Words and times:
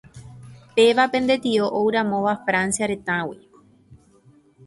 péva 0.75 1.05
pende 1.13 1.35
tio 1.45 1.65
ouramóva 1.81 2.33
Francia 2.45 2.89
retãgui 2.91 3.39